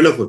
Wonderful 0.00 0.26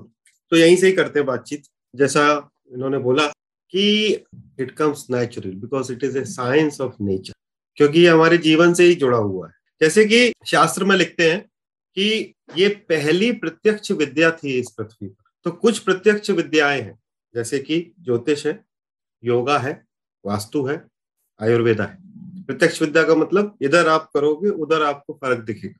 तो 0.52 0.58
यहीं 0.58 0.76
से 0.78 0.88
ही 0.88 0.94
करते 0.94 1.20
हैं 1.20 1.26
बातचीत। 1.26 1.64
जैसा 1.96 2.50
इन्होंने 2.74 2.98
बोला 2.98 3.28
कि 3.72 4.14
it 4.60 4.72
comes 4.72 5.10
natural 5.10 5.52
because 5.52 5.92
it 5.94 6.04
is 6.04 6.18
a 6.18 6.24
science 6.26 6.82
of 6.82 6.94
nature 7.02 7.34
क्योंकि 7.78 8.00
ये 8.00 8.08
हमारे 8.08 8.38
जीवन 8.38 8.74
से 8.74 8.84
ही 8.84 8.96
जुड़ा 8.96 9.18
हुआ 9.18 9.48
है। 9.48 9.54
जैसे 9.82 10.06
कि 10.06 10.34
शास्त्र 10.46 10.84
में 10.84 10.96
लिखते 10.96 11.32
हैं 11.32 11.42
कि 11.96 12.34
ये 12.58 12.68
पहली 12.90 13.32
प्रत्यक्ष 13.32 13.92
विद्या 13.92 14.32
थी 14.32 14.60
इस 14.60 14.72
पृथ्वी 14.78 15.08
पर। 15.08 15.24
तो 15.44 15.52
कुछ 15.52 15.80
प्रत्यक्ष 15.80 16.30
विद्याएँ 16.30 16.82
हैं। 16.82 17.00
जैसे 17.36 17.60
कि 17.60 17.94
ज्योतिष 18.00 18.46
है, 18.48 18.66
योगा 19.24 19.58
है, 19.60 19.86
वास्तु 20.26 20.66
है, 20.66 20.86
आयुर्वेदा 21.42 21.84
है। 21.84 21.98
प्रत्यक्ष 22.46 22.82
विद्या 22.82 23.04
का 23.04 23.16
मतलब 23.16 23.58
इधर 23.62 23.88
आप 23.88 24.10
करोगे, 24.14 24.50
उधर 24.50 24.82
आपको 24.82 25.14
फ़र्क 25.14 25.40
दिखेगा। 25.40 25.80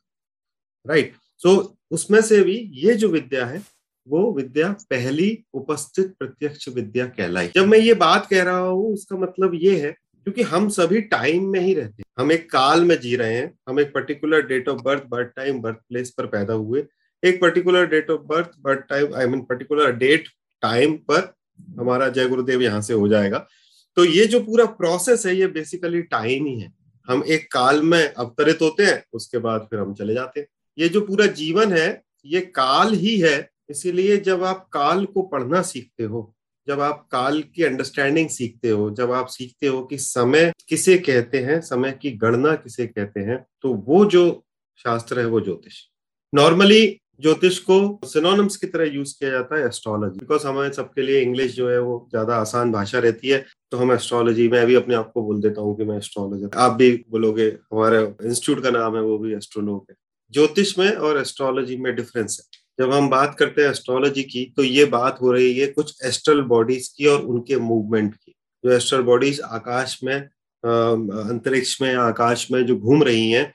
राइट 0.88 1.14
सो 1.38 1.78
उसमें 1.92 2.22
से 2.22 2.42
भी 2.44 2.58
ये 2.74 2.94
जो 2.94 3.08
विद्या 3.10 3.46
है 3.46 3.62
वो 4.08 4.34
विद्या 4.34 4.72
पहली 4.90 5.44
उपस्थित 5.54 6.14
प्रत्यक्ष 6.20 6.68
विद्या 6.70 7.06
कहलाई। 7.06 7.48
जब 7.48 7.68
मैं 7.68 7.80
ये 7.80 7.94
बात 7.94 8.26
कह 8.26 8.44
रहा 8.44 8.58
हूँ, 8.58 8.94
उसका 8.94 9.18
मतलब 9.18 9.52
ये 9.54 9.80
है, 9.80 9.92
क्योंकि 9.92 10.42
हम 10.42 10.70
सभी 10.70 11.02
टाइम 11.02 11.48
में 11.48 11.60
ही 11.60 11.74
रहते 11.74 12.02
हैं। 12.02 12.04
हम 12.20 12.32
एक 12.32 12.52
काल 12.52 12.84
में 12.84 13.00
जी 13.00 13.16
रहे 13.16 13.34
हैं। 13.34 13.54
हम 13.70 13.80
एक 13.80 13.94
particular 13.94 14.42
date 14.42 14.70
of 14.70 14.82
birth 14.82 15.04
birth 15.10 15.28
time 15.28 15.62
birth 15.62 15.76
place 15.76 16.10
पर 16.10 16.26
पैदा 16.26 16.54
हुए। 16.54 16.86
एक 17.26 17.42
particular 17.42 17.86
date 17.86 18.10
of 18.10 18.22
birth 18.22 18.52
birth 18.60 18.80
time 18.80 19.16
I 19.16 19.26
mean 19.26 19.42
particular 19.42 19.92
date 19.92 20.28
time 20.62 20.96
पर 20.98 21.34
हमारा 21.80 22.10
जय 22.10 22.28
गुरुदेव 22.28 22.62
यहाँ 22.62 22.82
से 22.82 22.94
हो 22.94 23.08
जाएगा। 23.08 23.48
तो 23.96 24.06
ये 24.06 24.26
जो 24.26 24.40
पूरा 24.40 24.66
प्रोसेस 24.66 25.26
है, 25.26 25.36
ये 25.36 25.48
बेसिकली 25.48 26.02
टाइम 26.02 26.46
ही 26.46 26.60
है। 26.60 26.74
हम 27.08 27.24
एक 27.28 27.52
काल 27.52 27.82
में 27.82 28.14
अवतरित 28.14 28.62
होते 28.62 28.84
हैं, 28.84 29.04
उसके 29.14 29.38
बाद 29.38 29.62
फिर 29.62 29.80
हम 29.80 29.94
चले 29.94 30.14
जाते 30.14 30.40
हैं। 30.40 30.48
ये 30.78 30.90
जो 30.90 31.02
पूरा 31.02 31.26
जीवन 31.26 31.74
है, 31.74 32.04
ये 32.26 32.42
काल 32.42 32.94
ही 32.94 33.18
है 33.20 33.51
इसीलिए 33.72 34.18
जब 34.20 34.44
आप 34.44 34.68
काल 34.74 35.06
को 35.06 35.22
पढ़ना 35.24 35.62
सीखते 35.64 36.04
हो, 36.04 36.34
जब 36.68 36.82
आप 36.82 37.08
काल 37.12 37.42
की 37.46 37.64
अंडरस्टैंडिंग 37.64 38.30
सीखते 38.30 38.70
हो, 38.70 38.90
जब 38.92 39.12
आप 39.12 39.28
सीखते 39.30 39.68
हो 39.68 39.82
कि 39.84 39.98
समय 39.98 40.52
किसे 40.70 40.98
कहते 41.00 41.40
हैं, 41.40 41.60
समय 41.64 41.92
की 42.02 42.12
गणना 42.18 42.56
किसे 42.56 42.88
कहते 42.88 43.20
हैं 43.22 43.46
तो 43.62 43.74
वो 43.88 44.06
जो 44.08 44.44
शास्त्र 44.80 45.20
है 45.20 45.26
वो 45.28 45.42
ज्योतिष। 45.42 45.86
नॉर्मली 46.34 46.98
ज्योतिष 47.22 47.58
को 47.60 47.78
सिनोनिम्स 48.06 48.56
की 48.58 48.68
तरह 48.68 48.94
यूज़ 48.94 49.14
किया 49.20 49.30
जाता 49.32 49.56
है 49.56 49.66
एस्ट्रोलॉजी 49.68 50.20
बिकॉज़ 50.20 50.46
हमारे 50.48 50.72
सबके 50.74 51.02
लिए 51.02 51.22
इंग्लिश 51.22 51.56
जो 51.56 51.70
है 51.70 51.80
वो 51.80 52.08
ज़्यादा 52.12 52.36
आसान 52.36 52.72
भाषा 52.72 53.00
रहती 53.00 53.30
है 53.30 53.44
तो 53.72 53.78
हम 53.78 53.92
एस्ट्रोलॉजी 53.94 54.48
मैं 54.50 54.66
भी 54.68 54.76
अपने 54.76 54.96
आप 54.96 55.12
को 55.14 55.22
बोल 55.24 55.42
देता 55.42 55.62
हूँ 55.62 55.76
कि 55.78 55.86
मैं 55.86 55.98
एस्ट्रोलॉजर 55.98 56.58
आप 56.58 56.72
भी 56.72 56.92
बोलोगे, 57.10 57.48
हमारे 57.74 58.02
इंस्टीट्यूट 58.02 58.64
का 58.64 58.72
नाम 58.72 58.96
है, 58.96 59.02
वो 59.02 59.18
भी 59.18 59.34
एस्ट्रोलॉग 59.36 59.86
है 59.90 59.96
ज्योतिष 60.34 60.78
में 60.80 60.90
और 60.90 61.20
एस्ट्रोलॉजी 61.20 61.78
में 61.78 61.96
डिफरेंस 61.96 62.40
है। 62.40 62.61
जब 62.80 62.92
हम 62.94 63.10
बात 63.10 63.36
करते 63.40 63.62
हैं 63.62 63.70
एस्ट्रोलॉजी 63.70 64.24
की 64.24 64.44
तो 64.58 64.64
ये 64.64 64.86
बात 64.92 65.18
हो 65.22 65.32
रही 65.32 65.54
है 65.60 65.68
कुछ 65.70 65.94
एस्ट्रल 66.06 66.42
बॉडीज 66.48 66.88
की 66.88 67.06
और 67.08 67.22
उनके 67.24 67.58
मूवमेंट 67.60 68.14
की। 68.16 68.34
जो 68.64 68.72
एस्ट्रल 68.72 69.02
बॉडीज 69.04 69.42
आकाश 69.42 70.00
में 70.04 70.16
अंतरिक्ष 70.64 71.82
में, 71.82 71.94
आकाश 71.96 72.48
में 72.52 72.66
जो 72.66 72.76
घूम 72.78 73.04
रही 73.04 73.30
हैं, 73.32 73.54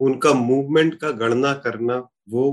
उनका 0.00 0.32
मूवमेंट 0.34 0.94
का 1.00 1.10
गणना 1.12 1.52
करना 1.64 1.96
वो 2.30 2.44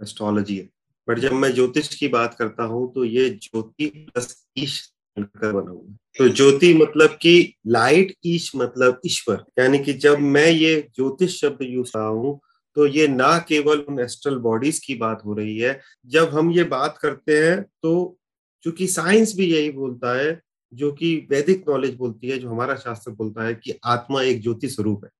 एस्ट्रोलॉजी 0.00 0.56
है। 0.56 0.68
बट 1.08 1.18
जब 1.18 1.32
मैं 1.32 1.52
ज्योतिष 1.54 1.94
की 1.94 2.08
बात 2.08 2.34
करता 2.38 2.64
हूँ 2.64 2.92
तो 2.94 3.04
ये 3.04 3.28
ज्योति 3.42 3.86
प्लस 3.86 4.34
ईश 4.58 4.80
बना 5.16 5.70
हुआ 5.70 5.94
तो 6.16 6.28
ज्योति 6.28 6.72
मतलब 6.74 7.18
कि 7.22 7.54
लाइट 7.66 8.12
ईश 8.26 8.50
मतलब 8.56 9.00
ईश्वर। 9.06 9.44
यानी 9.58 9.78
कि 9.78 9.92
जब 9.94 10.18
मैं 10.18 10.46
ये 10.46 10.74
ज्योतिष 10.96 11.40
शब्द 11.40 11.62
यूज़ 11.62 11.90
रहा 11.96 12.06
हूँ 12.06 12.40
तो 12.76 12.86
ये 12.86 13.06
ना 13.08 13.38
केवल 13.48 13.78
उन 13.80 14.00
एस्ट्रल 14.00 14.36
बॉडीज 14.38 14.78
की 14.78 14.94
बात 14.94 15.22
हो 15.24 15.34
रही 15.34 15.58
है, 15.58 15.80
जब 16.06 16.28
हम 16.28 16.50
ये 16.52 16.64
बात 16.66 16.98
करते 17.02 17.38
हैं 17.38 17.62
तो 17.62 18.18
चूँकि 18.64 18.86
साइंस 18.88 19.34
भी 19.36 19.46
यही 19.46 19.70
बोलता 19.70 20.16
है, 20.18 20.40
जो 20.72 20.90
कि 20.92 21.16
वैदिक 21.30 21.64
नॉलेज 21.68 21.94
बोलती 21.94 22.28
है, 22.28 22.38
जो 22.38 22.48
हमारा 22.50 22.74
शास्त्र 22.76 23.10
बोलता 23.12 23.44
है 23.44 23.54
कि 23.54 23.78
आत्मा 23.84 24.22
एक 24.22 24.42
ज्योति 24.42 24.68
स्वरूप 24.68 25.04
है। 25.04 25.10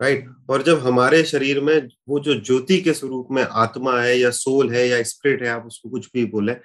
राइट 0.00 0.28
और 0.50 0.62
जब 0.62 0.78
हमारे 0.78 1.22
शरीर 1.24 1.60
में 1.60 1.88
वो 2.08 2.20
जो 2.20 2.34
ज्योति 2.40 2.80
के 2.80 2.92
स्वरूप 2.94 3.28
में 3.30 3.42
आत्मा 3.42 4.00
है, 4.00 4.18
या 4.18 4.30
सोल 4.30 4.70
है, 4.72 4.86
या 4.88 5.02
स्पिरिट 5.04 5.42
है, 5.42 5.48
आप 5.48 5.66
उसको 5.66 5.90
कुछ 5.90 6.08
भी 6.14 6.24
बोले, 6.26 6.56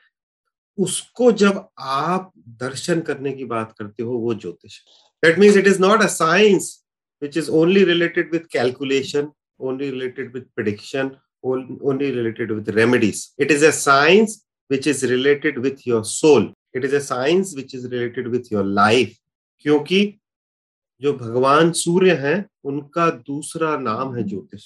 उसको 0.77 1.31
जब 1.33 1.67
आप 1.79 2.31
दर्शन 2.61 3.01
करने 3.01 3.31
की 3.31 3.45
बात 3.45 3.73
करते 3.79 4.03
हो, 4.03 4.17
वो 4.17 4.33
ज्योतिष 4.35 4.79
that 5.23 5.39
means 5.39 5.57
it 5.57 5.67
is 5.67 5.81
not 5.81 6.01
a 6.01 6.07
science 6.09 6.69
which 7.21 7.37
is 7.37 7.49
only 7.51 7.83
related 7.83 8.31
with 8.31 8.47
calculation 8.51 9.31
only 9.59 9.91
related 9.91 10.33
with 10.33 10.53
prediction, 10.55 11.17
only 11.43 12.11
related 12.11 12.51
with 12.51 12.69
remedies. 12.75 13.33
It 13.37 13.51
is 13.51 13.63
a 13.63 13.71
science 13.71 14.45
which 14.69 14.87
is 14.87 15.03
related 15.03 15.59
with 15.59 15.85
your 15.85 16.03
soul. 16.03 16.53
It 16.73 16.83
is 16.83 16.93
a 16.93 17.01
science 17.01 17.55
which 17.55 17.73
is 17.73 17.85
related 17.85 18.27
with 18.27 18.51
your 18.51 18.63
life. 18.63 19.15
क्योंकि 19.65 20.19
जो 21.01 21.13
भगवान 21.13 21.71
सूर्य 21.73 22.13
हैं 22.15 22.37
उनका 22.65 23.09
दूसरा 23.27 23.75
नाम 23.77 24.15
है 24.15 24.23
ज्योतिष 24.23 24.65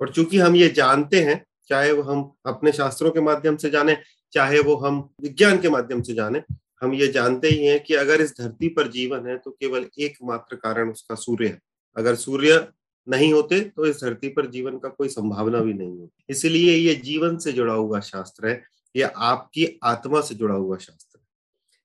और 0.00 0.12
चूँकि 0.12 0.38
हम 0.38 0.56
ये 0.56 0.68
जानते 0.76 1.20
हैं 1.24 1.44
चाहे 1.68 1.92
वो 1.92 2.02
हम 2.02 2.22
अपने 2.46 2.72
शास्त्रों 2.72 3.10
के 3.10 3.20
माध्यम 3.20 3.56
से 3.56 3.70
जाने 3.70 3.96
चाहे 4.32 4.60
वो 4.60 4.76
हम 4.76 5.08
विज्ञान 5.22 5.60
के 5.60 5.68
माध्यम 5.70 6.02
से 6.02 6.14
जाने 6.14 6.42
हम 6.82 6.94
ये 6.94 7.06
जानते 7.12 7.48
ही 7.48 7.66
हैं 7.66 7.82
कि 7.82 7.94
अगर 7.94 8.20
इस 8.20 8.34
धरती 8.40 8.68
पर 8.76 8.88
जीवन 8.92 9.26
है 9.28 9.36
तो 9.38 9.50
केवल 9.50 9.86
एकमात्र 10.06 10.56
कारण 10.56 10.90
उसका 10.90 11.14
सूर्य 11.14 11.46
है 11.46 11.60
अगर 11.96 12.14
सूर्य 12.16 12.66
नहीं 13.06 13.32
होते 13.32 13.60
तो 13.60 13.86
इस 13.86 14.00
धरती 14.02 14.28
पर 14.36 14.46
जीवन 14.50 14.76
का 14.78 14.88
कोई 14.88 15.08
संभावना 15.08 15.58
भी 15.60 15.72
नहीं 15.72 15.98
होती। 15.98 16.24
इसलिए 16.30 16.74
ये 16.76 16.94
जीवन 17.04 17.36
से 17.38 17.52
जुड़ा 17.52 17.72
हुआ 17.72 18.00
शास्त्र 18.00 18.48
है 18.48 18.62
यह 18.94 19.12
आपकी 19.28 19.66
आत्मा 19.84 20.20
से 20.20 20.34
जुड़ा 20.34 20.54
हुआ 20.54 20.76
शास्त्र 20.76 21.18
है। 21.18 21.24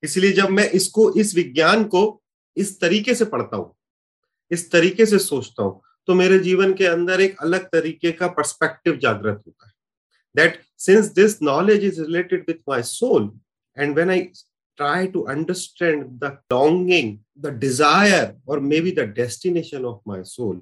इसलिए 0.03 0.31
जब 0.33 0.49
मैं 0.49 0.69
इसको 0.71 1.11
इस 1.19 1.35
विज्ञान 1.35 1.83
को 1.85 2.01
इस 2.57 2.79
तरीके 2.81 3.15
से 3.15 3.25
पढ़ता 3.25 3.57
हूँ 3.57 3.73
इस 4.51 4.69
तरीके 4.71 5.05
से 5.05 5.19
सोचता 5.19 5.63
हूँ 5.63 5.81
तो 6.07 6.13
मेरे 6.15 6.39
जीवन 6.39 6.73
के 6.73 6.85
अंदर 6.87 7.21
एक 7.21 7.41
अलग 7.43 7.65
तरीके 7.71 8.11
का 8.11 8.27
पर्सपेक्टिव 8.27 8.97
जागृत 8.97 9.41
होता 9.47 9.67
है। 9.67 9.73
That 10.35 10.61
since 10.85 11.11
this 11.13 11.41
knowledge 11.41 11.83
is 11.85 12.01
related 12.01 12.45
with 12.47 12.69
my 12.69 12.83
soul 12.83 13.31
and 13.77 13.95
when 13.99 14.09
I 14.09 14.27
try 14.77 15.07
to 15.13 15.21
understand 15.31 16.03
the 16.19 16.29
longing, 16.51 17.07
the 17.45 17.51
desire, 17.63 18.27
or 18.45 18.55
maybe 18.61 18.91
the 18.99 19.05
destination 19.17 19.87
of 19.89 19.97
my 20.11 20.19
soul, 20.23 20.53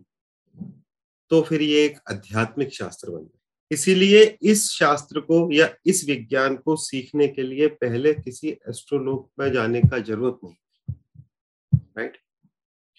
तो 1.32 1.42
फिर 1.42 1.62
ये 1.62 1.84
एक 1.86 1.98
आध्यात्मिक 2.12 2.74
शास्त्र 2.74 3.10
बन 3.10 3.18
गया। 3.18 3.40
इसीलिए 3.72 4.24
इस 4.42 4.70
शास्त्र 4.72 5.20
को 5.20 5.50
या 5.54 5.70
इस 5.86 6.04
विज्ञान 6.10 6.56
को 6.56 6.76
सीखने 6.76 7.28
के 7.28 7.44
लिए 7.44 7.68
पहले 7.68 8.14
किसी 8.14 8.50
एस्ट्रोलोग 8.70 9.30
में 9.40 9.52
जाने 9.54 9.82
का 9.82 9.98
ज़रूरत 10.00 10.40
नहीं। 10.44 10.56
राइट 11.98 12.18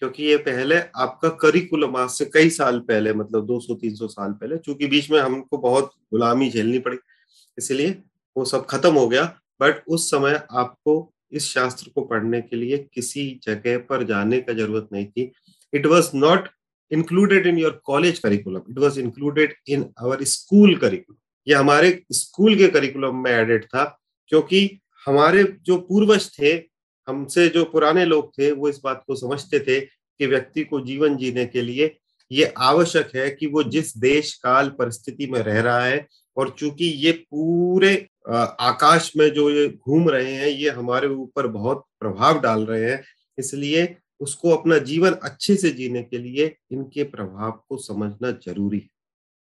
क्योंकि 0.01 0.23
ये 0.23 0.35
पहले 0.37 0.75
आपका 0.97 1.29
करिकुलम 1.39 1.95
आज 1.95 2.09
से 2.09 2.25
कई 2.25 2.49
साल 2.49 2.79
पहले 2.79 3.13
मतलब 3.13 3.45
200-300 3.45 4.07
साल 4.07 4.31
पहले, 4.31 4.57
चूँकि 4.57 4.87
बीच 4.87 5.09
में 5.11 5.19
हमको 5.19 5.57
बहुत 5.57 5.91
गुलामी 6.13 6.49
झेलनी 6.49 6.79
पड़ी, 6.79 6.97
इसलिए 7.57 7.89
वो 8.35 8.45
सब 8.45 8.65
खत्म 8.65 8.93
हो 8.93 9.07
गया। 9.07 9.23
बट 9.61 9.83
उस 9.87 10.09
समय 10.11 10.41
आपको 10.51 11.13
इस 11.31 11.47
शास्त्र 11.47 11.89
को 11.95 12.01
पढ़ने 12.01 12.41
के 12.41 12.55
लिए 12.55 12.77
किसी 12.93 13.39
जगह 13.43 13.77
पर 13.79 14.03
जाने 14.03 14.39
का 14.41 14.53
ज़रूरत 14.53 14.87
नहीं 14.93 15.05
थी। 15.07 15.31
It 15.73 15.85
was 15.85 16.09
not 16.15 16.47
included 16.91 17.45
in 17.45 17.57
your 17.57 17.73
college 17.85 18.21
curriculum. 18.21 18.63
It 18.69 18.79
was 18.79 18.97
included 18.97 19.53
in 19.67 19.91
our 20.01 20.17
school 20.25 20.77
curriculum. 20.77 21.17
ये 21.47 21.55
हमारे 21.55 21.89
स्कूल 22.13 22.55
के 22.55 22.67
करिकुलम 22.67 23.15
में 23.23 23.31
एडेड 23.31 23.65
था, 23.65 23.83
क्योंकि 24.31 24.79
हमारे 25.05 25.43
जो 25.65 25.77
पूर्वज 25.89 26.29
थे, 26.39 26.51
हमसे 27.07 27.47
जो 27.49 27.63
पुराने 27.65 28.05
लोग 28.05 28.31
थे, 28.37 28.51
वो 28.51 28.69
इस 28.69 28.79
बात 28.83 29.03
को 29.07 29.15
समझते 29.15 29.59
थे 29.59 29.79
कि 29.79 30.27
व्यक्ति 30.27 30.63
को 30.63 30.79
जीवन 30.85 31.17
जीने 31.17 31.45
के 31.45 31.61
लिए 31.61 31.95
ये 32.31 32.53
आवश्यक 32.57 33.15
है 33.15 33.29
कि 33.29 33.47
वो 33.47 33.63
जिस 33.63 33.97
देश 33.97 34.33
काल 34.43 34.69
परिस्थिति 34.79 35.27
में 35.27 35.39
रह 35.39 35.59
रहा 35.61 35.85
है 35.85 36.05
और 36.37 36.49
चूँकि 36.59 36.85
ये 37.05 37.11
पूरे 37.11 37.93
आकाश 38.29 39.11
में 39.17 39.29
जो 39.33 39.49
ये 39.49 39.67
घूम 39.67 40.09
रहे 40.09 40.33
हैं, 40.33 40.47
ये 40.47 40.69
हमारे 40.69 41.07
ऊपर 41.07 41.47
बहुत 41.47 41.83
प्रभाव 41.99 42.41
डाल 42.41 42.65
रहे 42.65 42.91
हैं, 42.91 43.03
इसलिए 43.37 43.85
उसको 44.21 44.49
अपना 44.49 44.77
जीवन 44.77 45.11
अच्छे 45.23 45.55
से 45.55 45.69
जीने 45.71 46.03
के 46.03 46.17
लिए 46.17 46.55
इनके 46.71 47.03
प्रभाव 47.03 47.51
को 47.69 47.77
समझना 47.77 48.31
ज़रूरी 48.31 48.79
है। 48.79 48.89